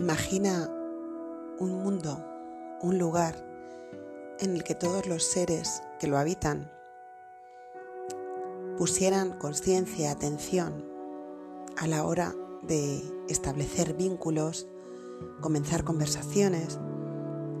Imagina 0.00 0.66
un 1.58 1.82
mundo, 1.82 2.24
un 2.80 2.98
lugar 2.98 3.36
en 4.38 4.56
el 4.56 4.64
que 4.64 4.74
todos 4.74 5.06
los 5.06 5.22
seres 5.22 5.82
que 5.98 6.06
lo 6.06 6.16
habitan 6.16 6.72
pusieran 8.78 9.36
conciencia, 9.38 10.10
atención 10.10 10.82
a 11.76 11.86
la 11.86 12.06
hora 12.06 12.34
de 12.62 13.02
establecer 13.28 13.92
vínculos, 13.92 14.66
comenzar 15.42 15.84
conversaciones 15.84 16.78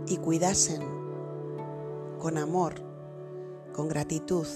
y 0.06 0.16
cuidasen 0.16 0.80
con 2.18 2.38
amor, 2.38 2.76
con 3.74 3.86
gratitud, 3.86 4.46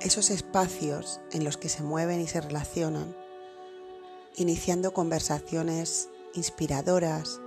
esos 0.00 0.28
espacios 0.28 1.22
en 1.32 1.42
los 1.42 1.56
que 1.56 1.70
se 1.70 1.82
mueven 1.82 2.20
y 2.20 2.26
se 2.26 2.42
relacionan, 2.42 3.16
iniciando 4.36 4.92
conversaciones 4.92 6.10
inspiradoras, 6.34 7.40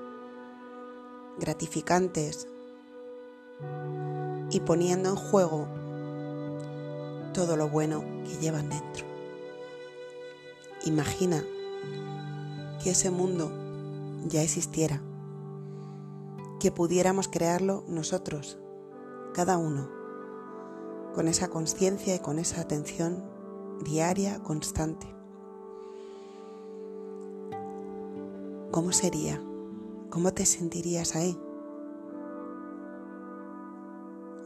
gratificantes 1.38 2.48
y 4.50 4.60
poniendo 4.62 5.10
en 5.10 5.16
juego 5.16 5.68
todo 7.34 7.58
lo 7.58 7.70
bueno 7.70 8.04
que 8.26 8.38
llevan 8.38 8.70
dentro. 8.70 9.06
Imagina 10.86 11.44
que 12.82 12.92
ese 12.92 13.12
mundo 13.12 13.52
ya 14.26 14.42
existiera, 14.42 15.02
que 16.60 16.72
pudiéramos 16.72 17.28
crearlo 17.28 17.84
nosotros, 17.88 18.58
cada 19.34 19.58
uno, 19.58 19.90
con 21.14 21.28
esa 21.28 21.50
conciencia 21.50 22.16
y 22.16 22.20
con 22.20 22.40
esa 22.40 22.62
atención 22.62 23.24
diaria, 23.84 24.42
constante. 24.44 25.17
¿Cómo 28.78 28.92
sería? 28.92 29.42
¿Cómo 30.12 30.34
te 30.34 30.46
sentirías 30.46 31.16
ahí? 31.16 31.36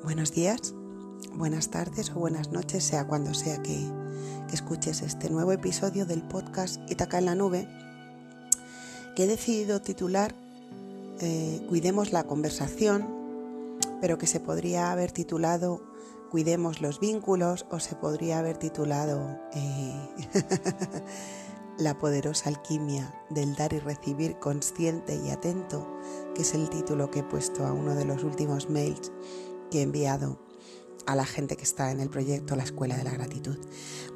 Buenos 0.06 0.32
días, 0.32 0.73
buenas 1.34 1.70
tardes 1.70 2.12
o 2.12 2.14
buenas 2.14 2.50
noches, 2.50 2.82
sea 2.82 3.06
cuando 3.06 3.34
sea 3.34 3.62
que, 3.62 3.78
escuches 4.54 5.02
este 5.02 5.30
nuevo 5.30 5.52
episodio 5.52 6.06
del 6.06 6.23
podcast 6.23 6.80
Itaca 6.90 7.18
en 7.18 7.26
la 7.26 7.36
Nube, 7.36 7.68
que 9.18 9.26
he 9.26 9.28
decidido 9.28 9.82
titular 9.82 10.34
eh, 11.20 11.66
Cuidemos 11.68 12.14
la 12.14 12.23
conversación, 12.23 13.06
pero 14.00 14.18
que 14.18 14.28
se 14.28 14.40
podría 14.40 14.94
haber 14.94 15.12
titulado 15.12 15.82
Cuidemos 16.30 16.80
los 16.80 17.02
vínculos 17.02 17.66
o 17.70 17.82
se 17.82 17.95
podría 17.95 18.40
haber 18.40 18.56
titulado 18.56 19.42
eh, 19.54 20.10
La 21.77 21.97
poderosa 21.97 22.50
alquimia 22.50 23.16
del 23.30 23.55
dar 23.55 23.73
y 23.73 23.80
recibir 23.80 24.38
consciente 24.39 25.16
y 25.16 25.30
atento, 25.30 25.88
que 26.36 26.41
es 26.44 26.53
el 26.53 26.69
título 26.69 27.09
que 27.09 27.19
he 27.19 27.23
puesto 27.23 27.66
a 27.66 27.73
uno 27.73 27.95
de 27.95 28.05
los 28.05 28.23
últimos 28.23 28.69
mails 28.69 29.11
que 29.72 29.80
he 29.80 29.81
enviado 29.83 30.38
a 31.05 31.16
la 31.16 31.25
gente 31.25 31.58
que 31.58 31.64
está 31.64 31.92
en 31.92 31.99
el 31.99 32.09
proyecto 32.09 32.55
La 32.55 32.64
Escuela 32.64 32.97
de 32.97 33.03
la 33.03 33.11
Gratitud. 33.11 33.58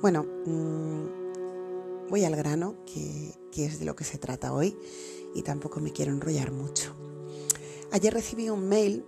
Bueno, 0.02 0.24
mm, 0.46 2.10
voy 2.10 2.26
al 2.26 2.36
grano, 2.36 2.76
que, 2.86 3.34
es 3.56 3.80
de 3.80 3.86
lo 3.86 3.96
que 3.96 4.04
se 4.04 4.18
trata 4.18 4.54
hoy, 4.54 4.78
y 5.34 5.42
tampoco 5.42 5.80
me 5.80 5.92
quiero 5.92 6.12
enrollar 6.12 6.52
mucho. 6.52 6.96
Ayer 7.92 8.14
recibí 8.14 8.50
un 8.50 8.68
mail, 8.68 9.06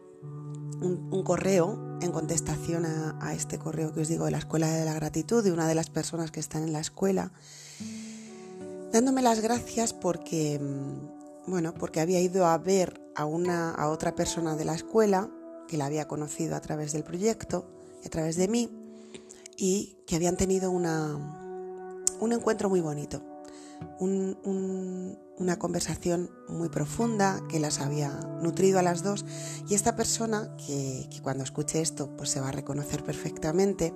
un, 0.81 1.23
correo, 1.23 1.97
en 2.01 2.11
contestación 2.11 2.85
a, 2.85 3.17
a, 3.21 3.33
este 3.33 3.59
correo 3.59 3.91
que 3.91 4.01
os 4.01 4.07
digo 4.07 4.25
de 4.25 4.31
la 4.31 4.37
Escuela 4.37 4.69
de 4.69 4.85
la 4.85 4.93
Gratitud, 4.93 5.43
de 5.43 5.51
una 5.51 5.67
de 5.67 5.75
las 5.75 5.89
personas 5.89 6.31
que 6.31 6.39
están 6.39 6.63
en 6.63 6.73
la 6.73 6.79
escuela, 6.79 7.33
dándome 8.91 9.21
las 9.21 9.41
gracias 9.41 9.93
porque, 9.93 10.59
mm, 10.59 11.49
bueno, 11.51 11.73
porque 11.73 11.99
había 11.99 12.19
ido 12.19 12.45
a 12.45 12.57
ver 12.57 13.01
a, 13.15 13.25
una, 13.25 13.71
a 13.71 13.89
otra 13.89 14.15
persona 14.15 14.55
de 14.55 14.65
la 14.65 14.75
escuela 14.75 15.29
que 15.67 15.77
la 15.77 15.85
había 15.85 16.07
conocido 16.07 16.55
a 16.55 16.61
través 16.61 16.93
del 16.93 17.03
proyecto 17.03 17.77
a 18.05 18.09
través 18.09 18.35
de 18.37 18.47
mí 18.47 18.69
y 19.57 19.97
que 20.05 20.15
habían 20.15 20.37
tenido 20.37 20.71
una, 20.71 21.15
un 22.19 22.33
encuentro 22.33 22.69
muy 22.69 22.81
bonito, 22.81 23.21
una 23.99 25.59
conversación 25.59 26.31
muy 26.47 26.69
profunda 26.69 27.41
que 27.49 27.59
las 27.59 27.79
había 27.79 28.09
nutrido 28.41 28.79
a 28.79 28.83
las 28.83 29.03
dos 29.03 29.25
y 29.67 29.75
esta 29.75 29.95
persona, 29.95 30.55
que, 30.57 31.07
que 31.11 31.21
cuando 31.21 31.43
escuche 31.43 31.81
esto 31.81 32.15
pues 32.15 32.29
se 32.29 32.39
va 32.39 32.49
a 32.49 32.51
reconocer 32.51 33.03
perfectamente, 33.03 33.93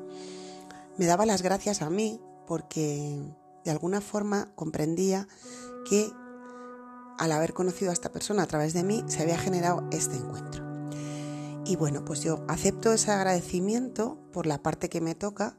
me 0.98 1.06
daba 1.06 1.26
las 1.26 1.42
gracias 1.42 1.82
a 1.82 1.90
mí 1.90 2.20
porque 2.48 3.20
de 3.64 3.72
alguna 3.72 4.02
forma 4.02 4.54
comprendía 4.56 5.28
que 5.90 6.12
al 7.18 7.32
haber 7.32 7.54
conocido 7.54 7.92
a 7.92 7.94
esta 7.94 8.12
persona 8.12 8.44
a 8.44 8.48
través 8.48 8.74
de 8.74 8.84
mí 8.84 9.04
se 9.08 9.22
había 9.22 9.38
generado 9.38 9.88
este 9.92 10.16
encuentro. 10.16 10.72
Y 11.66 11.76
bueno, 11.76 12.04
pues 12.04 12.22
yo 12.22 12.44
acepto 12.48 12.92
ese 12.92 13.12
agradecimiento 13.12 14.18
por 14.34 14.48
la 14.48 14.64
parte 14.64 14.90
que 14.90 15.02
me 15.02 15.14
toca 15.14 15.56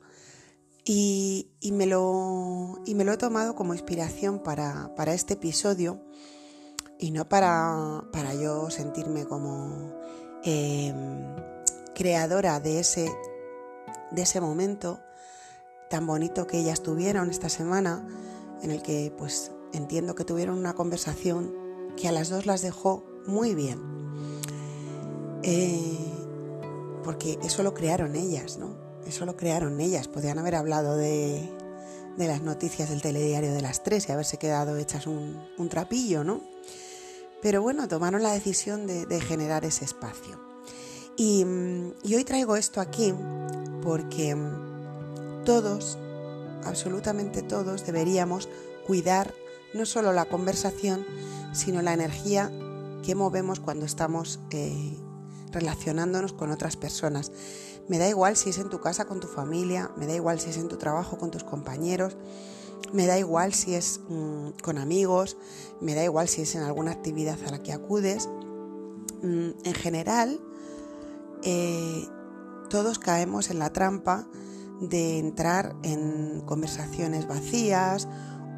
y, 0.84 1.52
me, 1.72 1.86
lo, 1.86 2.80
y 2.84 2.94
me, 2.96 3.04
lo, 3.04 3.12
he 3.12 3.16
tomado 3.16 3.54
como 3.54 3.72
inspiración 3.72 4.40
para, 4.40 4.90
este 5.06 5.34
episodio 5.34 6.04
y 6.98 7.12
no 7.12 7.28
para, 7.28 8.04
para 8.12 8.34
yo 8.34 8.68
sentirme 8.70 9.24
como 9.24 9.96
em, 10.42 11.36
creadora 11.94 12.58
de 12.58 12.80
ese, 12.80 13.12
de 14.10 14.22
ese 14.22 14.40
momento, 14.40 15.00
tan 15.92 16.06
bonito 16.06 16.46
que 16.46 16.58
ellas 16.58 16.82
tuvieron 16.82 17.28
esta 17.28 17.50
semana, 17.50 18.08
en 18.62 18.70
el 18.70 18.80
que 18.80 19.12
pues 19.18 19.52
entiendo 19.74 20.14
que 20.14 20.24
tuvieron 20.24 20.56
una 20.56 20.72
conversación 20.72 21.54
que 21.98 22.08
a 22.08 22.12
las 22.12 22.30
dos 22.30 22.46
las 22.46 22.62
dejó 22.62 23.04
muy 23.26 23.54
bien. 23.54 23.78
Eh, 25.42 25.98
porque 27.04 27.38
eso 27.42 27.62
lo 27.62 27.74
crearon 27.74 28.16
ellas, 28.16 28.56
¿no? 28.56 28.74
Eso 29.06 29.26
lo 29.26 29.36
crearon 29.36 29.78
ellas. 29.82 30.08
Podrían 30.08 30.38
haber 30.38 30.54
hablado 30.54 30.96
de, 30.96 31.46
las 32.16 32.40
noticias 32.40 32.88
del 32.88 33.02
telediario 33.02 33.52
de 33.52 33.60
las 33.60 33.82
tres 33.82 34.08
y 34.08 34.12
haberse 34.12 34.38
quedado 34.38 34.78
hechas 34.78 35.06
un, 35.06 35.68
trapillo, 35.68 36.24
¿no? 36.24 36.40
Pero 37.42 37.60
bueno, 37.60 37.86
tomaron 37.86 38.22
la 38.22 38.32
decisión 38.32 38.86
de, 38.86 39.20
generar 39.20 39.66
ese 39.66 39.84
espacio. 39.84 40.40
Y, 41.18 41.44
y 42.02 42.14
hoy 42.14 42.24
traigo 42.24 42.56
esto 42.56 42.80
aquí 42.80 43.12
porque 43.82 44.34
todos, 45.44 45.98
absolutamente 46.64 47.42
todos, 47.42 47.86
deberíamos 47.86 48.48
cuidar 48.86 49.34
no 49.74 49.86
solo 49.86 50.12
la 50.12 50.26
conversación, 50.26 51.04
sino 51.52 51.82
la 51.82 51.94
energía 51.94 52.50
que 53.02 53.14
movemos 53.14 53.60
cuando 53.60 53.84
estamos 53.84 54.40
eh, 54.50 54.96
relacionándonos 55.50 56.32
con 56.32 56.50
otras 56.50 56.76
personas. 56.76 57.32
Me 57.88 57.98
da 57.98 58.08
igual 58.08 58.36
si 58.36 58.50
es 58.50 58.58
en 58.58 58.70
tu 58.70 58.80
casa 58.80 59.06
con 59.06 59.20
tu 59.20 59.26
familia, 59.26 59.90
me 59.96 60.06
da 60.06 60.14
igual 60.14 60.40
si 60.40 60.50
es 60.50 60.56
en 60.56 60.68
tu 60.68 60.76
trabajo 60.76 61.18
con 61.18 61.30
tus 61.30 61.44
compañeros, 61.44 62.16
me 62.92 63.06
da 63.06 63.18
igual 63.18 63.52
si 63.54 63.74
es 63.74 64.00
mm, 64.08 64.50
con 64.62 64.78
amigos, 64.78 65.36
me 65.80 65.94
da 65.94 66.04
igual 66.04 66.28
si 66.28 66.42
es 66.42 66.54
en 66.54 66.62
alguna 66.62 66.92
actividad 66.92 67.38
a 67.46 67.50
la 67.50 67.62
que 67.62 67.72
acudes. 67.72 68.28
Mm, 69.22 69.50
en 69.64 69.74
general, 69.74 70.40
eh, 71.42 72.06
todos 72.68 72.98
caemos 72.98 73.50
en 73.50 73.58
la 73.58 73.72
trampa 73.72 74.28
de 74.82 75.18
entrar 75.18 75.76
en 75.84 76.42
conversaciones 76.44 77.28
vacías 77.28 78.08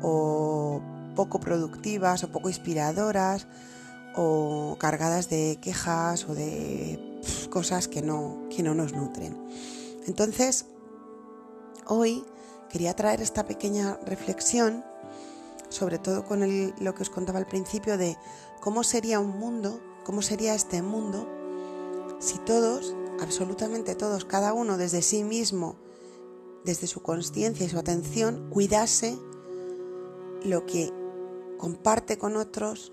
o 0.02 0.80
poco 1.14 1.38
productivas 1.38 2.24
o 2.24 2.32
poco 2.32 2.48
inspiradoras 2.48 3.46
o 4.16 4.76
cargadas 4.78 5.28
de 5.28 5.58
quejas 5.60 6.26
o 6.28 6.34
de 6.34 7.20
cosas 7.50 7.88
que 7.88 8.00
no, 8.00 8.48
que 8.48 8.62
no 8.62 8.74
nos 8.74 8.94
nutren. 8.94 9.36
Entonces, 10.06 10.66
hoy 11.86 12.24
quería 12.70 12.94
traer 12.94 13.20
esta 13.20 13.44
pequeña 13.44 13.98
reflexión, 14.06 14.84
sobre 15.68 15.98
todo 15.98 16.24
con 16.24 16.40
lo 16.40 16.94
que 16.94 17.02
os 17.02 17.10
contaba 17.10 17.38
al 17.38 17.46
principio, 17.46 17.98
de 17.98 18.16
cómo 18.60 18.82
sería 18.82 19.20
un 19.20 19.38
mundo, 19.38 19.80
cómo 20.04 20.22
sería 20.22 20.54
este 20.54 20.80
mundo, 20.80 21.28
si 22.18 22.38
todos, 22.38 22.94
absolutamente 23.20 23.94
todos, 23.94 24.24
cada 24.24 24.52
uno 24.54 24.78
desde 24.78 25.02
sí 25.02 25.24
mismo, 25.24 25.83
desde 26.64 26.86
su 26.86 27.02
conciencia 27.02 27.66
y 27.66 27.68
su 27.68 27.78
atención, 27.78 28.48
cuidase 28.50 29.18
lo 30.44 30.66
que 30.66 30.92
comparte 31.58 32.18
con 32.18 32.36
otros, 32.36 32.92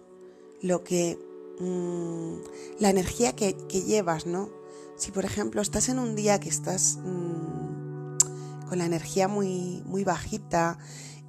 lo 0.62 0.84
que 0.84 1.18
mm, 1.60 2.80
la 2.80 2.90
energía 2.90 3.36
que, 3.36 3.54
llevas, 3.54 4.26
¿no? 4.26 4.50
Si 4.96 5.12
por 5.12 5.26
ejemplo 5.26 5.62
estás 5.62 5.90
en 5.90 6.00
un 6.00 6.16
día 6.16 6.40
que 6.40 6.50
estás 6.50 6.98
mm, 7.04 8.68
con 8.68 8.78
la 8.78 8.86
energía 8.86 9.28
muy, 9.28 9.82
muy 9.86 10.04
bajita 10.04 10.78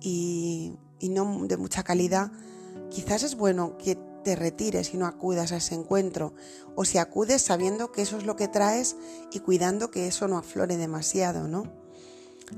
y, 0.00 0.74
y 0.98 1.08
no 1.08 1.46
de 1.46 1.56
mucha 1.56 1.82
calidad, 1.82 2.32
quizás 2.90 3.22
es 3.22 3.36
bueno 3.36 3.78
que 3.78 3.96
te 4.24 4.36
retires 4.36 4.94
y 4.94 4.96
no 4.96 5.06
acudas 5.06 5.52
a 5.52 5.56
ese 5.56 5.74
encuentro, 5.74 6.34
o 6.76 6.84
si 6.84 6.98
acudes 6.98 7.42
sabiendo 7.42 7.90
que 7.90 8.02
eso 8.02 8.16
es 8.18 8.24
lo 8.24 8.36
que 8.36 8.46
traes 8.46 8.96
y 9.32 9.40
cuidando 9.40 9.90
que 9.90 10.06
eso 10.06 10.28
no 10.28 10.38
aflore 10.38 10.76
demasiado, 10.76 11.48
¿no? 11.48 11.81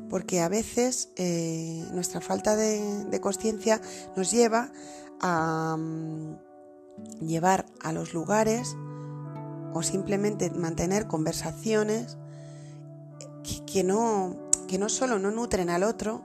Porque 0.08 0.40
a 0.40 0.48
veces 0.48 1.10
eh, 1.16 1.84
nuestra 1.92 2.20
falta 2.20 2.56
de, 2.56 3.20
conciencia 3.20 3.80
nos 4.16 4.30
lleva 4.30 4.72
a 5.20 5.76
mm, 5.78 6.36
llevar 7.20 7.66
a 7.82 7.92
los 7.92 8.14
lugares 8.14 8.76
o 9.72 9.82
simplemente 9.82 10.50
mantener 10.50 11.06
conversaciones 11.06 12.16
que, 13.66 13.84
no, 13.84 14.36
que 14.68 14.78
no 14.78 14.88
solo 14.88 15.18
no 15.18 15.30
nutren 15.30 15.68
al 15.68 15.82
otro, 15.82 16.22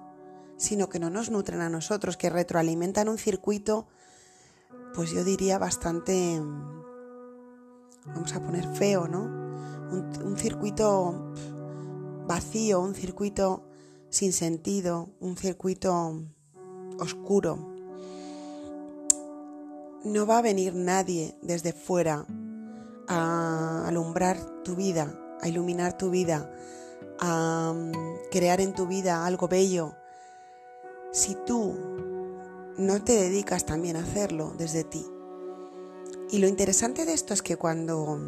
sino 0.58 0.90
que 0.90 1.00
no 1.00 1.10
nos 1.10 1.32
nutren 1.32 1.62
a 1.62 1.70
nosotros, 1.70 2.18
que 2.18 2.30
retroalimentan 2.30 3.10
un 3.10 3.18
circuito, 3.18 3.88
pues 4.94 5.12
yo 5.12 5.24
diría 5.24 5.58
bastante, 5.58 6.42
vamos 8.06 8.34
a 8.34 8.42
poner 8.42 8.68
feo, 8.76 9.08
¿no? 9.08 9.24
Un, 9.92 10.38
circuito 10.38 11.34
vacío, 12.30 12.80
un 12.80 12.94
circuito 12.94 13.64
sin 14.10 14.34
sentido, 14.34 15.10
un 15.20 15.36
circuito 15.36 16.22
oscuro. 17.00 17.58
No 20.04 20.28
va 20.28 20.38
a 20.38 20.44
venir 20.44 20.76
nadie 20.76 21.36
desde 21.42 21.74
fuera 21.74 22.28
a 23.08 23.88
alumbrar 23.88 24.38
tu 24.64 24.76
vida, 24.76 25.12
a 25.42 25.48
iluminar 25.48 25.98
tu 25.98 26.12
vida, 26.12 26.54
a 27.20 27.74
mm, 27.76 28.30
crear 28.30 28.62
en 28.62 28.76
tu 28.76 28.86
vida 28.86 29.26
algo 29.26 29.48
bello, 29.48 29.96
si 31.12 31.36
tú 31.48 31.76
no 32.78 33.04
te 33.04 33.14
dedicas 33.14 33.66
también 33.66 33.96
a 33.96 34.04
hacerlo 34.04 34.54
desde 34.56 34.84
ti. 34.84 35.04
Y 36.30 36.38
lo 36.38 36.48
interesante 36.48 37.06
de 37.06 37.14
esto 37.14 37.34
es 37.34 37.42
que 37.42 37.58
cuando 37.58 38.20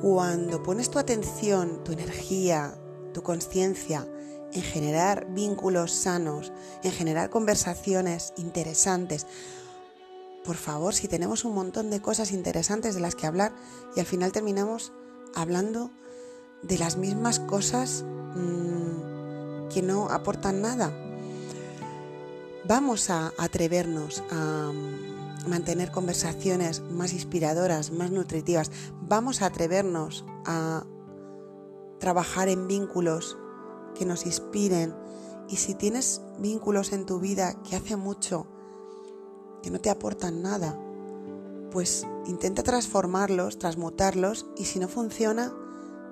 cuando 0.00 0.62
pones 0.62 0.90
tu 0.90 0.98
atención, 0.98 1.82
tu 1.84 1.92
energía, 1.92 2.74
tu 3.12 3.22
conciencia 3.22 4.06
en 4.52 4.62
generar 4.62 5.26
vínculos 5.32 5.92
sanos, 5.92 6.52
en 6.82 6.92
generar 6.92 7.30
conversaciones 7.30 8.32
interesantes, 8.36 9.26
por 10.44 10.56
favor, 10.56 10.94
si 10.94 11.08
tenemos 11.08 11.44
un 11.44 11.54
montón 11.54 11.90
de 11.90 12.00
cosas 12.00 12.32
interesantes 12.32 12.94
de 12.94 13.02
las 13.02 13.14
que 13.14 13.26
hablar 13.26 13.52
y 13.94 14.00
al 14.00 14.06
final 14.06 14.32
terminamos 14.32 14.92
hablando 15.34 15.90
de 16.62 16.78
las 16.78 16.96
mismas 16.96 17.38
cosas 17.38 18.04
mmm, 18.34 19.68
que 19.68 19.82
no 19.82 20.08
aportan 20.08 20.62
nada, 20.62 20.90
vamos 22.64 23.10
a 23.10 23.34
atrevernos 23.36 24.22
a 24.30 24.72
mantener 25.48 25.90
conversaciones 25.90 26.80
más 26.80 27.12
inspiradoras, 27.12 27.90
más 27.90 28.10
nutritivas. 28.10 28.70
Vamos 29.02 29.42
a 29.42 29.46
atrevernos 29.46 30.24
a 30.44 30.84
trabajar 31.98 32.48
en 32.48 32.68
vínculos 32.68 33.36
que 33.94 34.04
nos 34.04 34.26
inspiren. 34.26 34.94
Y 35.48 35.56
si 35.56 35.74
tienes 35.74 36.22
vínculos 36.38 36.92
en 36.92 37.06
tu 37.06 37.18
vida 37.18 37.60
que 37.62 37.76
hace 37.76 37.96
mucho 37.96 38.46
que 39.62 39.70
no 39.70 39.80
te 39.80 39.90
aportan 39.90 40.42
nada, 40.42 40.78
pues 41.70 42.06
intenta 42.26 42.62
transformarlos, 42.62 43.58
transmutarlos 43.58 44.46
y 44.56 44.64
si 44.64 44.78
no 44.78 44.88
funciona, 44.88 45.52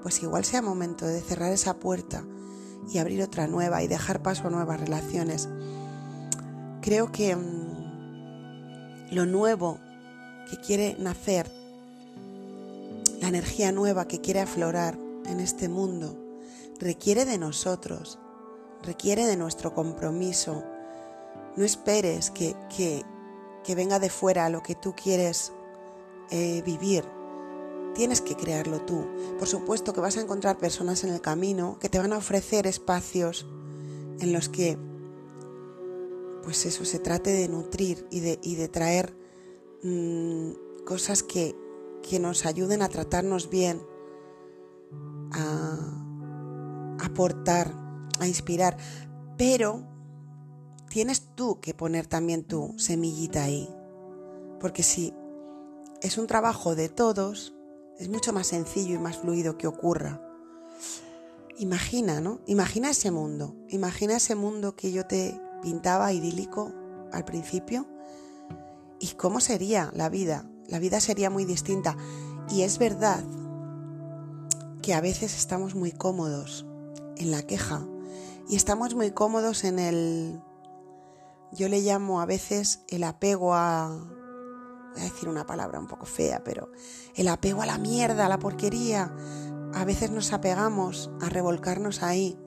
pues 0.03 0.23
igual 0.23 0.45
sea 0.45 0.63
momento 0.63 1.07
de 1.07 1.21
cerrar 1.21 1.53
esa 1.53 1.75
puerta 1.75 2.25
y 2.91 2.99
abrir 2.99 3.23
otra 3.23 3.47
nueva 3.47 3.83
y 3.83 3.89
dejar 3.89 4.23
paso 4.23 4.47
a 4.47 4.51
nuevas 4.51 4.81
relaciones. 4.81 5.49
Creo 6.81 7.11
que 7.11 7.35
mm, 7.35 7.76
lo 9.11 9.27
nuevo 9.27 9.79
que 10.51 10.57
quiere 10.59 10.97
nacer, 10.99 11.51
la 13.21 13.29
energía 13.29 13.73
nueva 13.73 14.07
que 14.07 14.21
quiere 14.21 14.41
aflorar 14.41 14.99
en 15.27 15.41
este 15.41 15.69
mundo, 15.69 16.17
requiere 16.79 17.25
de 17.25 17.39
nosotros, 17.39 18.19
requiere 18.83 19.27
de 19.27 19.37
nuestro 19.37 19.75
compromiso. 19.75 20.63
No 21.57 21.65
esperes 21.65 22.31
que, 22.31 22.55
que, 22.75 23.03
que 23.65 23.75
venga 23.75 23.99
de 23.99 24.11
fuera 24.11 24.49
lo 24.51 24.63
que 24.63 24.75
tú 24.75 24.95
quieres 24.95 25.53
eh, 26.31 26.63
vivir. 26.65 27.05
Tienes 27.95 28.21
que 28.21 28.37
crearlo 28.37 28.83
tú. 28.83 29.07
Por 29.39 29.49
supuesto 29.49 29.93
que 29.93 30.01
vas 30.01 30.17
a 30.17 30.21
encontrar 30.21 30.59
personas 30.59 31.03
en 31.05 31.13
el 31.13 31.21
camino 31.21 31.79
que 31.81 31.89
te 31.89 31.99
van 31.99 32.13
a 32.13 32.19
ofrecer 32.19 32.67
espacios 32.67 33.47
en 34.21 34.33
los 34.33 34.49
que, 34.49 34.79
pues 36.47 36.65
eso, 36.65 36.85
se 36.85 37.01
trate 37.01 37.33
de 37.33 37.49
nutrir 37.49 38.07
y 38.09 38.21
de, 38.21 38.39
y 38.41 38.55
de 38.55 38.69
traer 38.69 39.17
mm, 39.83 40.85
cosas 40.85 41.25
que, 41.25 41.57
que 42.09 42.21
nos 42.21 42.47
ayuden 42.47 42.83
a 42.83 42.89
tratarnos 42.89 43.51
bien, 43.51 43.83
a 45.33 46.97
aportar, 47.01 47.75
a 48.21 48.29
inspirar. 48.29 48.77
Pero 49.37 49.89
tienes 50.89 51.35
tú 51.35 51.59
que 51.59 51.75
poner 51.75 52.07
también 52.07 52.45
tu 52.45 52.75
semillita 52.79 53.43
ahí. 53.43 53.69
Porque 54.61 54.85
si 54.85 55.13
es 56.01 56.17
un 56.17 56.29
trabajo 56.29 56.77
de 56.77 56.89
todos, 56.89 57.57
es 57.99 58.09
mucho 58.09 58.33
más 58.33 58.47
sencillo 58.47 58.95
y 58.95 58.99
más 58.99 59.17
fluido 59.17 59.59
que 59.59 59.67
ocurra. 59.67 60.23
Imagina, 61.59 62.21
¿no? 62.21 62.39
Imagina 62.47 62.91
ese 62.91 63.11
mundo. 63.11 63.57
Imagina 63.69 64.15
ese 64.15 64.37
mundo 64.37 64.77
que 64.77 64.93
yo 64.93 65.09
te 65.09 65.41
pintaba 65.63 66.13
idílico 66.13 66.73
al 67.13 67.25
principio. 67.25 67.87
¿Y 69.01 69.09
cómo 69.15 69.41
sería 69.41 69.91
la 69.95 70.09
vida? 70.09 70.49
La 70.69 70.79
vida 70.79 71.01
sería 71.01 71.31
muy 71.31 71.45
distinta. 71.45 71.97
Y 72.49 72.63
es 72.63 72.79
verdad 72.79 73.25
que 74.83 74.95
a 74.95 75.01
veces 75.01 75.37
estamos 75.37 75.75
muy 75.75 75.93
cómodos 75.93 76.67
en 77.17 77.31
la 77.31 77.43
queja 77.43 77.87
y 78.49 78.57
estamos 78.57 78.95
muy 78.95 79.11
cómodos 79.11 79.65
en 79.65 79.79
el 79.79 80.41
yo 81.53 81.69
le 81.69 81.81
llamo 81.81 82.21
a 82.21 82.27
veces 82.27 82.81
el 82.89 83.05
apego 83.05 83.55
a, 83.55 83.89
voy 84.93 85.01
a 85.01 85.05
decir 85.05 85.29
una 85.29 85.47
palabra 85.47 85.79
un 85.81 85.87
poco 85.87 86.07
fea, 86.07 86.43
pero 86.45 86.71
el 87.15 87.29
apego 87.29 87.63
a 87.63 87.67
la 87.67 87.79
mierda, 87.79 88.27
a 88.27 88.29
la 88.29 88.39
porquería. 88.39 89.15
A 89.73 89.85
veces 89.85 90.11
nos 90.11 90.33
apegamos 90.33 91.11
a 91.21 91.29
revolcarnos 91.29 92.03
ahí, 92.03 92.39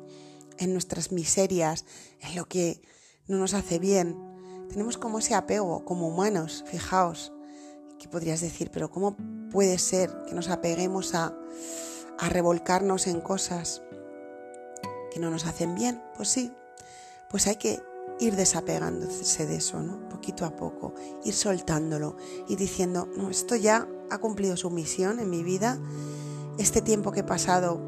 en 0.58 0.74
nuestras 0.74 1.12
miserias, 1.12 1.86
en 2.20 2.36
lo 2.36 2.46
que 2.46 2.82
no 3.30 3.38
nos 3.38 3.54
hace 3.54 3.80
bien. 3.80 4.18
Tenemos 4.68 4.98
como 4.98 5.20
ese 5.20 5.36
apego, 5.36 5.86
como 5.86 6.10
humanos, 6.10 6.66
fijaos, 6.68 7.32
que 7.98 8.10
podrías 8.10 8.42
decir, 8.42 8.72
pero 8.72 8.90
¿cómo 8.90 9.16
puede 9.52 9.78
ser 9.78 10.12
que 10.28 10.36
nos 10.36 10.50
apeguemos 10.50 11.16
a, 11.16 11.34
a 12.18 12.30
revolcarnos 12.30 13.08
en 13.08 13.22
cosas 13.22 13.82
que 15.12 15.20
no 15.20 15.30
nos 15.30 15.46
hacen 15.46 15.76
bien? 15.76 16.02
Pues 16.18 16.30
sí, 16.30 16.52
pues 17.30 17.48
hay 17.48 17.56
que 17.56 17.82
ir 18.20 18.36
desapegándose 18.36 19.46
de 19.46 19.56
eso, 19.56 19.82
¿no? 19.82 20.10
Poquito 20.10 20.46
a 20.46 20.56
poco, 20.56 20.94
ir 21.24 21.34
soltándolo 21.34 22.18
y 22.48 22.56
diciendo, 22.56 23.08
no, 23.16 23.30
esto 23.30 23.56
ya 23.56 23.88
ha 24.10 24.18
cumplido 24.18 24.58
su 24.58 24.70
misión 24.70 25.20
en 25.20 25.30
mi 25.30 25.44
vida, 25.44 25.80
este 26.58 26.82
tiempo 26.82 27.12
que 27.12 27.22
he 27.22 27.24
pasado, 27.24 27.80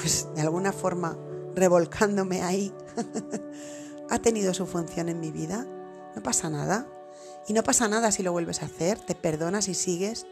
pues 0.00 0.28
de 0.34 0.42
alguna 0.42 0.72
forma 0.72 1.18
revolcándome 1.54 2.42
ahí, 2.42 2.72
ha 4.10 4.18
tenido 4.20 4.54
su 4.54 4.66
función 4.66 5.08
en 5.08 5.20
mi 5.20 5.30
vida, 5.30 5.66
no 6.14 6.22
pasa 6.22 6.50
nada. 6.50 6.86
Y 7.46 7.54
no 7.54 7.62
pasa 7.62 7.88
nada 7.88 8.12
si 8.12 8.22
lo 8.22 8.32
vuelves 8.32 8.62
a 8.62 8.66
hacer, 8.66 8.98
te 8.98 9.14
perdonas 9.14 9.68
y 9.68 9.74
sigues. 9.74 10.26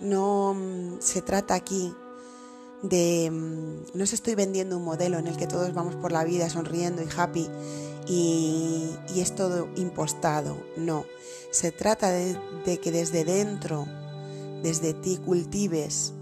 No 0.00 0.54
mm, 0.54 1.00
se 1.00 1.22
trata 1.22 1.54
aquí 1.54 1.94
de... 2.82 3.30
Mm, 3.30 3.96
no 3.96 4.04
os 4.04 4.12
estoy 4.12 4.34
vendiendo 4.34 4.76
un 4.76 4.84
modelo 4.84 5.18
en 5.18 5.26
el 5.26 5.36
que 5.36 5.46
todos 5.46 5.72
vamos 5.72 5.94
por 5.96 6.12
la 6.12 6.24
vida 6.24 6.50
sonriendo 6.50 7.02
y 7.02 7.08
happy 7.16 7.48
y, 8.06 8.90
es 9.16 9.34
todo 9.34 9.68
impostado. 9.76 10.62
No, 10.76 11.06
se 11.50 11.72
trata 11.72 12.10
de, 12.10 12.38
de 12.64 12.78
que 12.78 12.92
desde 12.92 13.24
dentro, 13.24 13.86
desde 14.62 14.94
ti 14.94 15.16
cultives 15.16 16.12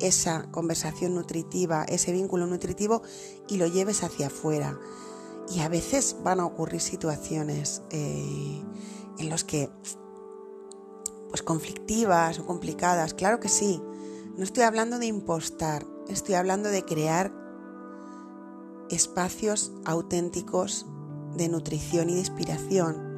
esa 0.00 0.50
conversación 0.50 1.14
nutritiva, 1.14 1.84
ese 1.84 2.12
vínculo 2.12 2.46
nutritivo 2.46 3.02
y 3.48 3.58
lo 3.58 3.66
lleves 3.66 4.02
hacia 4.02 4.28
afuera. 4.28 4.78
Y 5.50 5.60
a 5.60 5.68
veces 5.68 6.16
van 6.22 6.40
a 6.40 6.46
ocurrir 6.46 6.80
situaciones 6.80 7.82
eh, 7.90 8.62
en 9.18 9.28
las 9.28 9.44
que, 9.44 9.68
pues 11.28 11.42
conflictivas 11.42 12.38
o 12.38 12.46
complicadas, 12.46 13.14
claro 13.14 13.40
que 13.40 13.48
sí. 13.48 13.82
No 14.36 14.44
estoy 14.44 14.62
hablando 14.62 14.98
de 14.98 15.06
impostar, 15.06 15.84
estoy 16.08 16.34
hablando 16.34 16.68
de 16.68 16.84
crear 16.84 17.32
espacios 18.90 19.72
auténticos 19.84 20.86
de 21.36 21.48
nutrición 21.48 22.10
y 22.10 22.14
de 22.14 22.20
inspiración 22.20 23.10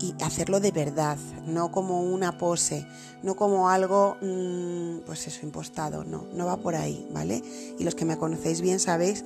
y 0.00 0.14
hacerlo 0.22 0.60
de 0.60 0.70
verdad, 0.70 1.18
no 1.46 1.72
como 1.72 2.02
una 2.02 2.38
pose, 2.38 2.86
no 3.22 3.34
como 3.34 3.68
algo, 3.68 4.16
mm, 4.20 5.00
pues 5.06 5.26
eso, 5.26 5.44
impostado, 5.44 6.04
no, 6.04 6.24
no 6.32 6.46
va 6.46 6.56
por 6.56 6.76
ahí, 6.76 7.08
¿vale? 7.12 7.42
Y 7.78 7.84
los 7.84 7.94
que 7.94 8.04
me 8.04 8.16
conocéis 8.16 8.60
bien 8.60 8.78
sabéis 8.78 9.24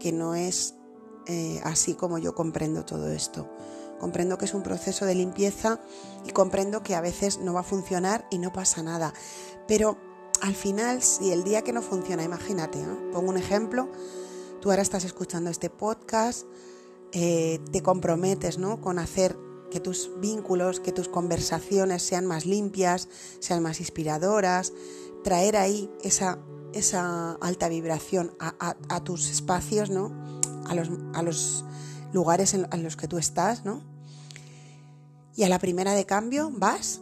que 0.00 0.12
no 0.12 0.34
es 0.34 0.74
eh, 1.26 1.60
así 1.64 1.94
como 1.94 2.18
yo 2.18 2.34
comprendo 2.34 2.84
todo 2.84 3.10
esto. 3.10 3.48
Comprendo 3.98 4.38
que 4.38 4.44
es 4.44 4.54
un 4.54 4.62
proceso 4.62 5.06
de 5.06 5.14
limpieza 5.14 5.80
y 6.26 6.32
comprendo 6.32 6.82
que 6.82 6.94
a 6.94 7.00
veces 7.00 7.38
no 7.38 7.54
va 7.54 7.60
a 7.60 7.64
funcionar 7.64 8.26
y 8.30 8.38
no 8.38 8.52
pasa 8.52 8.82
nada. 8.82 9.14
Pero 9.66 9.96
al 10.42 10.54
final, 10.54 11.02
si 11.02 11.32
el 11.32 11.44
día 11.44 11.62
que 11.62 11.72
no 11.72 11.80
funciona, 11.80 12.24
imagínate, 12.24 12.84
pongo 13.12 13.30
un 13.30 13.38
ejemplo, 13.38 13.88
tú 14.60 14.70
ahora 14.70 14.82
estás 14.82 15.04
escuchando 15.04 15.50
este 15.50 15.70
podcast, 15.70 16.46
eh, 17.12 17.60
te 17.70 17.82
comprometes 17.82 18.58
¿no? 18.58 18.80
con 18.80 18.98
hacer 18.98 19.38
que 19.70 19.80
tus 19.80 20.10
vínculos, 20.20 20.80
que 20.80 20.92
tus 20.92 21.08
conversaciones 21.08 22.02
sean 22.02 22.26
más 22.26 22.46
limpias, 22.46 23.08
sean 23.40 23.62
más 23.62 23.80
inspiradoras, 23.80 24.72
traer 25.22 25.56
ahí 25.56 25.90
esa, 26.02 26.38
esa 26.72 27.32
alta 27.40 27.68
vibración 27.68 28.36
a, 28.38 29.04
tus 29.04 29.30
espacios, 29.30 29.90
¿no? 29.90 30.12
A 30.66 30.74
los, 30.74 30.88
a 31.14 31.22
los 31.22 31.64
lugares 32.12 32.54
en, 32.54 32.82
los 32.82 32.96
que 32.96 33.08
tú 33.08 33.18
estás, 33.18 33.64
¿no? 33.64 33.82
Y 35.36 35.42
a 35.42 35.48
la 35.48 35.58
primera 35.58 35.92
de 35.92 36.06
cambio 36.06 36.50
vas 36.52 37.00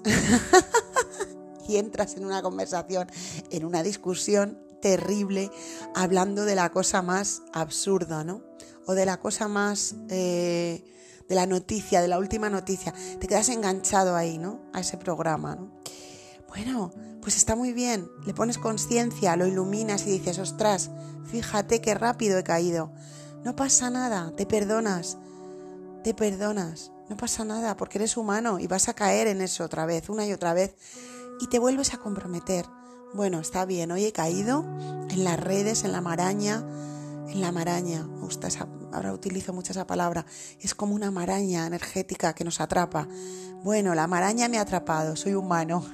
y 1.68 1.76
entras 1.76 2.16
en 2.16 2.24
una 2.24 2.42
conversación, 2.42 3.08
en 3.50 3.64
una 3.64 3.82
discusión 3.82 4.58
terrible, 4.80 5.50
hablando 5.94 6.44
de 6.44 6.54
la 6.54 6.70
cosa 6.70 7.02
más 7.02 7.42
absurda, 7.52 8.24
¿no? 8.24 8.42
O 8.86 8.94
de 8.94 9.06
la 9.06 9.20
cosa 9.20 9.48
más 9.48 9.94
eh, 10.08 10.82
de 11.28 11.34
la 11.34 11.46
noticia, 11.46 12.00
de 12.00 12.08
la 12.08 12.18
última 12.18 12.50
noticia. 12.50 12.92
Te 13.20 13.26
quedas 13.26 13.48
enganchado 13.50 14.16
ahí, 14.16 14.38
¿no? 14.38 14.62
A 14.72 14.80
ese 14.80 14.96
programa, 14.96 15.54
¿no? 15.54 15.70
Bueno, 16.48 16.92
pues 17.22 17.36
está 17.36 17.56
muy 17.56 17.72
bien. 17.72 18.10
Le 18.26 18.34
pones 18.34 18.58
conciencia, 18.58 19.36
lo 19.36 19.46
iluminas 19.46 20.06
y 20.06 20.10
dices, 20.10 20.38
ostras, 20.38 20.90
fíjate 21.24 21.80
qué 21.80 21.94
rápido 21.94 22.38
he 22.38 22.44
caído. 22.44 22.92
No 23.44 23.56
pasa 23.56 23.90
nada, 23.90 24.32
te 24.36 24.46
perdonas, 24.46 25.18
te 26.04 26.14
perdonas. 26.14 26.92
No 27.08 27.16
pasa 27.16 27.44
nada 27.44 27.76
porque 27.76 27.98
eres 27.98 28.16
humano 28.16 28.58
y 28.58 28.66
vas 28.66 28.88
a 28.88 28.94
caer 28.94 29.26
en 29.26 29.40
eso 29.40 29.64
otra 29.64 29.84
vez, 29.84 30.08
una 30.08 30.26
y 30.26 30.32
otra 30.32 30.54
vez. 30.54 30.74
Y 31.40 31.48
te 31.48 31.58
vuelves 31.58 31.92
a 31.92 31.98
comprometer. 31.98 32.64
Bueno, 33.14 33.40
está 33.40 33.64
bien, 33.64 33.90
hoy 33.90 34.04
he 34.04 34.12
caído 34.12 34.64
en 35.10 35.24
las 35.24 35.38
redes, 35.38 35.84
en 35.84 35.92
la 35.92 36.00
maraña, 36.00 36.64
en 37.28 37.40
la 37.40 37.52
maraña, 37.52 38.04
me 38.04 38.96
ahora 38.96 39.12
utilizo 39.12 39.52
mucho 39.52 39.72
esa 39.72 39.86
palabra, 39.86 40.24
es 40.60 40.74
como 40.74 40.94
una 40.94 41.10
maraña 41.10 41.66
energética 41.66 42.34
que 42.34 42.44
nos 42.44 42.60
atrapa. 42.60 43.08
Bueno, 43.62 43.94
la 43.94 44.06
maraña 44.06 44.48
me 44.48 44.58
ha 44.58 44.62
atrapado, 44.62 45.16
soy 45.16 45.34
humano, 45.34 45.84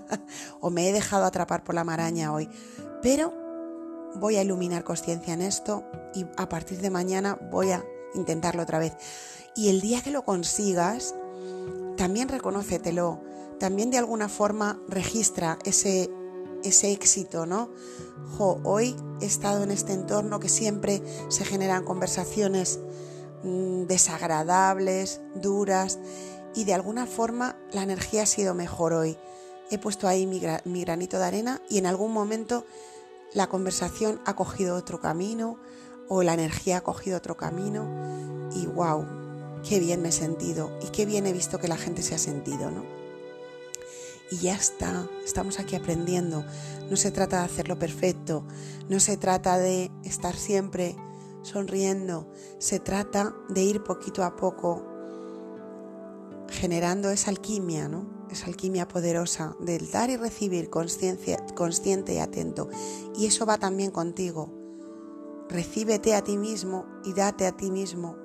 o 0.60 0.70
me 0.70 0.88
he 0.88 0.92
dejado 0.92 1.24
atrapar 1.24 1.64
por 1.64 1.74
la 1.74 1.84
maraña 1.84 2.32
hoy, 2.32 2.48
pero 3.02 3.47
voy 4.16 4.36
a 4.36 4.42
iluminar 4.42 4.84
conciencia 4.84 5.34
en 5.34 5.42
esto 5.42 5.84
y 6.14 6.26
a 6.36 6.48
partir 6.48 6.80
de 6.80 6.90
mañana 6.90 7.38
voy 7.50 7.70
a 7.70 7.84
intentarlo 8.14 8.62
otra 8.62 8.78
vez. 8.78 8.94
Y 9.54 9.68
el 9.68 9.80
día 9.80 10.02
que 10.02 10.10
lo 10.10 10.24
consigas, 10.24 11.14
también 11.96 12.28
reconócetelo, 12.28 13.22
también 13.58 13.90
de 13.90 13.98
alguna 13.98 14.28
forma 14.28 14.80
registra 14.88 15.58
ese 15.64 16.10
ese 16.64 16.92
éxito, 16.92 17.46
¿no? 17.46 17.70
hoy 18.38 18.94
he 19.20 19.26
estado 19.26 19.64
en 19.64 19.70
este 19.70 19.92
entorno 19.92 20.38
que 20.38 20.48
siempre 20.48 21.02
se 21.28 21.44
generan 21.44 21.84
conversaciones 21.84 22.78
mm, 23.42 23.84
desagradables, 23.84 25.20
duras, 25.34 25.98
y 26.54 26.64
de 26.64 26.74
alguna 26.74 27.06
forma 27.06 27.56
la 27.72 27.82
energía 27.82 28.22
ha 28.22 28.26
sido 28.26 28.54
mejor 28.54 28.92
hoy. 28.92 29.16
He 29.70 29.78
puesto 29.78 30.08
ahí 30.08 30.26
mi, 30.26 30.40
mi 30.64 30.82
granito 30.82 31.18
de 31.18 31.24
arena 31.24 31.62
y 31.68 31.78
en 31.78 31.86
algún 31.86 32.12
momento 32.12 32.64
la 33.34 33.48
conversación 33.48 34.20
ha 34.24 34.34
cogido 34.36 34.76
otro 34.76 35.00
camino 35.00 35.58
o 36.08 36.22
la 36.22 36.34
energía 36.34 36.78
ha 36.78 36.80
cogido 36.82 37.18
otro 37.18 37.36
camino 37.36 37.86
y 38.54 38.66
wow, 38.66 39.06
qué 39.68 39.80
bien 39.80 40.02
me 40.02 40.08
he 40.08 40.12
sentido 40.12 40.76
y 40.82 40.88
qué 40.88 41.06
bien 41.06 41.26
he 41.26 41.32
visto 41.32 41.58
que 41.58 41.68
la 41.68 41.76
gente 41.76 42.02
se 42.02 42.14
ha 42.14 42.18
sentido, 42.18 42.70
¿no? 42.70 42.98
y 44.30 44.36
ya 44.38 44.54
está, 44.54 45.08
estamos 45.24 45.58
aquí 45.58 45.76
aprendiendo. 45.76 46.44
No 46.90 46.96
se 46.96 47.10
trata 47.10 47.38
de 47.38 47.44
hacerlo 47.44 47.78
perfecto, 47.78 48.44
no 48.88 49.00
se 49.00 49.16
trata 49.16 49.58
de 49.58 49.90
estar 50.04 50.34
siempre 50.34 50.96
sonriendo, 51.42 52.30
se 52.58 52.80
trata 52.80 53.34
de 53.48 53.62
ir 53.62 53.82
poquito 53.82 54.24
a 54.24 54.36
poco 54.36 54.84
generando 56.48 57.10
esa 57.10 57.30
alquimia, 57.30 57.88
¿no? 57.88 58.17
Esa 58.30 58.46
alquimia 58.46 58.88
poderosa 58.88 59.56
del 59.60 59.90
dar 59.90 60.10
y 60.10 60.16
recibir 60.16 60.70
consciente 60.70 62.14
y 62.14 62.18
atento. 62.18 62.68
Y 63.16 63.26
eso 63.26 63.46
va 63.46 63.58
también 63.58 63.90
contigo. 63.90 64.52
Recíbete 65.48 66.14
a 66.14 66.22
ti 66.22 66.36
mismo 66.36 66.86
y 67.04 67.14
date 67.14 67.46
a 67.46 67.56
ti 67.56 67.70
mismo 67.70 68.16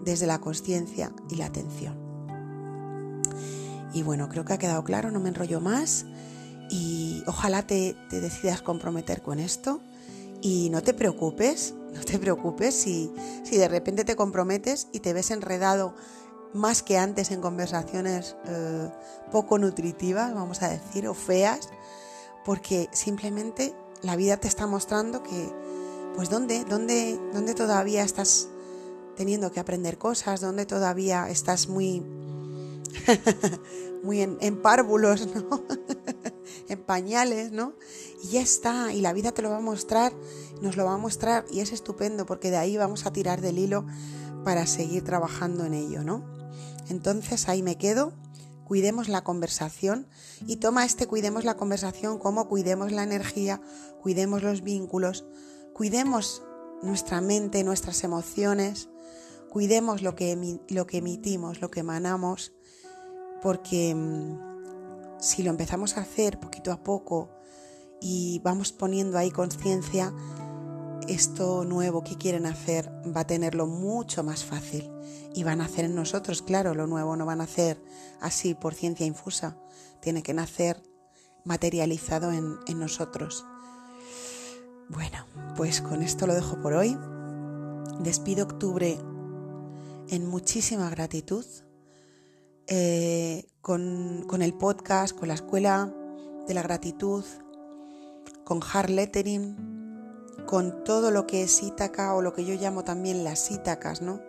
desde 0.00 0.26
la 0.26 0.40
conciencia 0.40 1.12
y 1.28 1.36
la 1.36 1.46
atención. 1.46 2.08
Y 3.92 4.02
bueno, 4.02 4.28
creo 4.28 4.44
que 4.44 4.52
ha 4.52 4.58
quedado 4.58 4.84
claro, 4.84 5.10
no 5.10 5.20
me 5.20 5.28
enrollo 5.28 5.60
más 5.60 6.04
y 6.70 7.22
ojalá 7.26 7.66
te, 7.66 7.96
decidas 8.10 8.62
comprometer 8.62 9.22
con 9.22 9.38
esto 9.38 9.80
y 10.40 10.68
no 10.70 10.82
te 10.82 10.94
preocupes, 10.94 11.74
no 11.94 12.00
te 12.02 12.18
preocupes 12.18 12.74
si, 12.74 13.10
si 13.44 13.56
de 13.56 13.68
repente 13.68 14.04
te 14.04 14.16
comprometes 14.16 14.88
y 14.92 15.00
te 15.00 15.12
ves 15.12 15.30
enredado 15.30 15.94
más 16.54 16.82
que 16.82 16.98
antes 16.98 17.30
en 17.30 17.40
conversaciones 17.40 18.36
eh, 18.46 18.90
poco 19.30 19.58
nutritivas, 19.58 20.34
vamos 20.34 20.62
a 20.62 20.68
decir, 20.68 21.08
o 21.08 21.14
feas, 21.14 21.68
porque 22.44 22.88
simplemente 22.92 23.74
la 24.02 24.16
vida 24.16 24.36
te 24.38 24.48
está 24.48 24.66
mostrando 24.66 25.22
que, 25.22 25.52
pues, 26.14 26.30
¿dónde, 26.30 26.64
dónde, 26.64 27.18
dónde 27.32 27.54
todavía 27.54 28.02
estás 28.02 28.48
teniendo 29.16 29.50
que 29.50 29.60
aprender 29.60 29.98
cosas, 29.98 30.40
dónde 30.40 30.64
todavía 30.64 31.28
estás 31.28 31.68
muy 31.68 32.04
muy 34.02 34.20
en, 34.22 34.62
párvulos, 34.62 35.28
¿no? 35.34 35.62
en 36.68 36.82
pañales, 36.82 37.52
¿no? 37.52 37.74
Y 38.22 38.28
ya 38.28 38.40
está, 38.40 38.92
y 38.92 39.00
la 39.00 39.12
vida 39.12 39.32
te 39.32 39.42
lo 39.42 39.50
va 39.50 39.58
a 39.58 39.60
mostrar, 39.60 40.12
nos 40.60 40.76
lo 40.76 40.84
va 40.84 40.94
a 40.94 40.98
mostrar 40.98 41.44
y 41.50 41.60
es 41.60 41.72
estupendo 41.72 42.26
porque 42.26 42.50
de 42.50 42.56
ahí 42.56 42.76
vamos 42.76 43.06
a 43.06 43.12
tirar 43.12 43.40
del 43.40 43.58
hilo 43.58 43.86
para 44.44 44.66
seguir 44.66 45.04
trabajando 45.04 45.64
en 45.64 45.74
ello, 45.74 46.02
¿no? 46.02 46.37
Entonces 46.88 47.48
ahí 47.48 47.62
me 47.62 47.76
quedo, 47.76 48.12
cuidemos 48.64 49.08
la 49.08 49.22
conversación 49.24 50.06
y 50.46 50.56
toma 50.56 50.84
este 50.84 51.06
cuidemos 51.06 51.44
la 51.44 51.56
conversación 51.56 52.18
como 52.18 52.48
cuidemos 52.48 52.92
la 52.92 53.02
energía, 53.02 53.60
cuidemos 54.02 54.42
los 54.42 54.62
vínculos, 54.62 55.24
cuidemos 55.74 56.42
nuestra 56.82 57.20
mente, 57.20 57.64
nuestras 57.64 58.04
emociones, 58.04 58.88
cuidemos 59.50 60.02
lo 60.02 60.14
que, 60.14 60.60
lo 60.68 60.86
que 60.86 60.98
emitimos, 60.98 61.60
lo 61.60 61.70
que 61.70 61.80
emanamos 61.80 62.52
porque 63.42 63.94
mm, 63.94 65.18
si 65.18 65.42
lo 65.42 65.50
empezamos 65.50 65.96
a 65.96 66.02
hacer 66.02 66.38
poquito 66.38 66.72
a 66.72 66.82
poco 66.82 67.30
y 68.00 68.40
vamos 68.44 68.72
poniendo 68.72 69.18
ahí 69.18 69.30
conciencia, 69.30 70.12
esto 71.08 71.64
nuevo 71.64 72.04
que 72.04 72.16
quieren 72.16 72.46
hacer 72.46 72.90
va 73.14 73.20
a 73.22 73.26
tenerlo 73.26 73.66
mucho 73.66 74.22
más 74.22 74.44
fácil 74.44 74.90
y 75.34 75.44
van 75.44 75.60
a 75.60 75.64
hacer 75.64 75.84
en 75.84 75.94
nosotros, 75.94 76.42
claro, 76.42 76.74
lo 76.74 76.86
nuevo 76.86 77.16
no 77.16 77.26
van 77.26 77.40
a 77.40 77.44
hacer 77.44 77.82
así 78.20 78.54
por 78.54 78.74
ciencia 78.74 79.06
infusa, 79.06 79.56
tiene 80.00 80.22
que 80.22 80.34
nacer 80.34 80.82
materializado 81.44 82.32
en, 82.32 82.56
en 82.66 82.78
nosotros. 82.78 83.44
Bueno, 84.88 85.26
pues 85.56 85.80
con 85.80 86.02
esto 86.02 86.26
lo 86.26 86.34
dejo 86.34 86.60
por 86.60 86.72
hoy. 86.72 86.96
Despido 88.00 88.44
octubre 88.44 88.98
en 90.08 90.26
muchísima 90.26 90.88
gratitud 90.90 91.44
eh, 92.70 93.46
con, 93.62 94.42
el 94.42 94.54
podcast, 94.54 95.18
con 95.18 95.28
la 95.28 95.34
escuela 95.34 95.92
de 96.46 96.52
la 96.54 96.62
gratitud, 96.62 97.24
con 98.44 98.60
hard 98.62 98.90
lettering, 98.90 99.77
con 100.48 100.82
todo 100.82 101.10
lo 101.10 101.26
que 101.26 101.42
es 101.42 101.62
Ítaca 101.62 102.14
o 102.14 102.22
lo 102.22 102.32
que 102.32 102.42
yo 102.42 102.54
llamo 102.54 102.82
también 102.82 103.22
las 103.22 103.50
Ítacas, 103.50 104.00
¿no? 104.00 104.22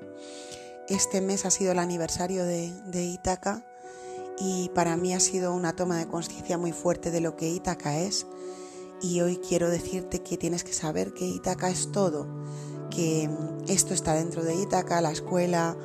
Este 0.89 1.21
mes 1.21 1.45
ha 1.45 1.49
sido 1.49 1.71
el 1.71 1.79
aniversario 1.79 2.43
de, 2.43 2.73
Ítaca 2.91 3.63
y 4.37 4.69
para 4.75 4.97
mí 4.97 5.13
ha 5.13 5.21
sido 5.21 5.53
una 5.53 5.77
toma 5.77 5.97
de 5.97 6.09
conciencia 6.09 6.57
muy 6.57 6.73
fuerte 6.73 7.09
de 7.09 7.21
lo 7.21 7.37
que 7.37 7.47
Ítaca 7.47 7.99
es 7.99 8.27
y 9.01 9.21
hoy 9.21 9.37
quiero 9.37 9.69
decirte 9.69 10.21
que 10.21 10.35
tienes 10.35 10.65
que 10.65 10.73
saber 10.73 11.13
que 11.13 11.25
Ítaca 11.25 11.69
es 11.69 11.89
todo, 11.93 12.27
que 12.89 13.29
esto 13.69 13.93
está 13.93 14.13
dentro 14.13 14.43
de 14.43 14.55
Ítaca, 14.55 14.99
la 14.99 15.11
escuela, 15.11 15.77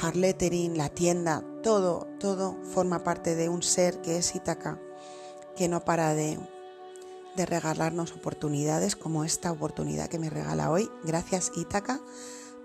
hard 0.00 0.16
lettering, 0.16 0.78
la 0.78 0.88
tienda, 0.88 1.44
todo, 1.62 2.08
todo 2.18 2.56
forma 2.62 3.04
parte 3.04 3.34
de 3.34 3.50
un 3.50 3.62
ser 3.62 4.00
que 4.00 4.16
es 4.16 4.34
Ítaca, 4.34 4.80
que 5.54 5.68
no 5.68 5.84
para 5.84 6.14
de, 6.14 6.38
regalarnos 7.44 8.12
oportunidades 8.12 8.96
como 8.96 9.24
esta 9.24 9.52
oportunidad 9.52 10.08
que 10.08 10.18
me 10.18 10.30
regala 10.30 10.70
hoy. 10.70 10.88
Gracias 11.04 11.52
Ítaca 11.56 12.00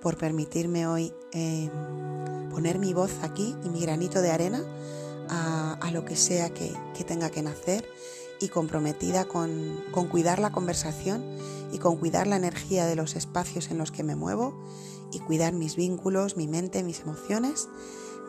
por 0.01 0.17
permitirme 0.17 0.87
hoy 0.87 1.13
em, 1.33 1.69
poner 2.49 2.79
mi 2.79 2.93
voz 2.93 3.11
aquí 3.23 3.55
y 3.63 3.69
mi 3.69 3.81
granito 3.81 4.21
de 4.21 4.31
arena 4.31 4.63
a, 5.29 5.89
lo 5.91 6.05
que 6.05 6.15
sea 6.15 6.53
que, 6.53 6.73
tenga 7.05 7.29
que 7.29 7.41
nacer 7.41 7.85
y 8.39 8.47
comprometida 8.47 9.25
con, 9.25 9.83
con 9.91 10.07
cuidar 10.07 10.39
la 10.39 10.51
conversación 10.51 11.23
y 11.73 11.79
con 11.79 11.97
cuidar 11.97 12.27
la 12.27 12.37
energía 12.37 12.85
de 12.85 12.95
los 12.95 13.15
espacios 13.15 13.71
en 13.71 13.77
los 13.77 13.91
que 13.91 14.03
me 14.03 14.15
muevo 14.15 14.63
y 15.11 15.19
cuidar 15.19 15.53
mis 15.53 15.75
vínculos, 15.75 16.37
mi 16.37 16.47
mente, 16.47 16.83
mis 16.83 17.01
emociones 17.01 17.67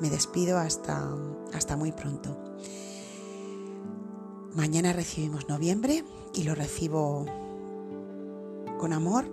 me 0.01 0.11
despido 0.11 0.59
hasta, 0.59 1.09
hasta 1.53 1.77
muy 1.77 1.93
pronto. 1.93 2.37
Mañana 4.55 4.93
recibimos 4.93 5.49
noviembre 5.49 6.05
y 6.35 6.43
lo 6.43 6.55
recibo 6.55 7.25
con 8.79 8.93
amor, 8.93 9.25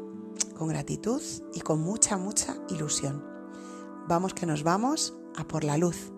con 0.57 0.69
gratitud 0.69 1.21
y 1.53 1.59
con 1.59 1.81
mucha, 1.81 2.17
mucha 2.17 2.55
ilusión. 2.69 3.21
vamos 4.07 4.33
que 4.33 4.45
nos 4.45 4.63
vamos 4.63 5.13
a 5.35 5.45
por 5.45 5.65
la 5.65 5.77
luz. 5.77 6.13